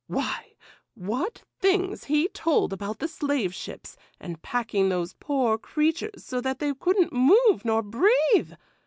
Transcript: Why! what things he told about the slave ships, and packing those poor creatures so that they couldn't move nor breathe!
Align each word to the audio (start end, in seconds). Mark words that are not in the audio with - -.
Why! 0.07 0.55
what 0.95 1.43
things 1.59 2.05
he 2.05 2.27
told 2.29 2.73
about 2.73 2.97
the 2.97 3.07
slave 3.07 3.53
ships, 3.53 3.97
and 4.19 4.41
packing 4.41 4.89
those 4.89 5.13
poor 5.19 5.59
creatures 5.59 6.25
so 6.25 6.41
that 6.41 6.57
they 6.57 6.73
couldn't 6.73 7.13
move 7.13 7.63
nor 7.63 7.83
breathe! 7.83 8.53